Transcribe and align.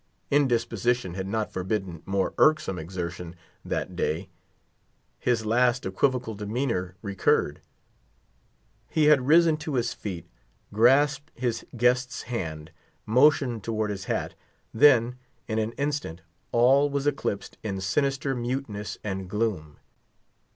Indisposition 0.31 1.13
had 1.13 1.27
not 1.27 1.53
forbidden 1.53 2.01
more 2.07 2.33
irksome 2.39 2.79
exertion 2.79 3.35
that 3.63 3.95
day. 3.95 4.29
His 5.19 5.45
last 5.45 5.85
equivocal 5.85 6.33
demeanor 6.33 6.95
recurred. 7.03 7.61
He 8.89 9.03
had 9.03 9.27
risen 9.27 9.57
to 9.57 9.75
his 9.75 9.93
feet, 9.93 10.27
grasped 10.73 11.29
his 11.35 11.63
guest's 11.77 12.23
hand, 12.23 12.71
motioned 13.05 13.63
toward 13.63 13.91
his 13.91 14.05
hat; 14.05 14.33
then, 14.73 15.17
in 15.47 15.59
an 15.59 15.71
instant, 15.73 16.21
all 16.51 16.89
was 16.89 17.05
eclipsed 17.05 17.59
in 17.61 17.79
sinister 17.79 18.33
muteness 18.33 18.97
and 19.03 19.29
gloom. 19.29 19.77